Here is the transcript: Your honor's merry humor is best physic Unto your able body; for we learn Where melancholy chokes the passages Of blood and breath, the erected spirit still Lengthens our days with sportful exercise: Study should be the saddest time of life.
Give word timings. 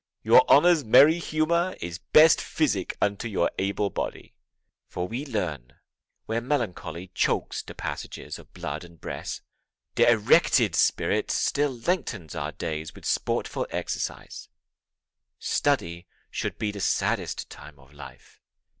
Your 0.23 0.43
honor's 0.51 0.83
merry 0.83 1.19
humor 1.19 1.75
is 1.79 1.99
best 1.99 2.41
physic 2.41 2.97
Unto 2.99 3.27
your 3.27 3.51
able 3.59 3.91
body; 3.91 4.33
for 4.87 5.07
we 5.07 5.27
learn 5.27 5.73
Where 6.25 6.41
melancholy 6.41 7.11
chokes 7.13 7.61
the 7.61 7.75
passages 7.75 8.39
Of 8.39 8.51
blood 8.51 8.83
and 8.83 8.99
breath, 8.99 9.41
the 9.93 10.09
erected 10.09 10.73
spirit 10.73 11.29
still 11.29 11.77
Lengthens 11.77 12.33
our 12.33 12.51
days 12.51 12.95
with 12.95 13.05
sportful 13.05 13.67
exercise: 13.69 14.49
Study 15.37 16.07
should 16.31 16.57
be 16.57 16.71
the 16.71 16.81
saddest 16.81 17.51
time 17.51 17.77
of 17.77 17.93
life. 17.93 18.41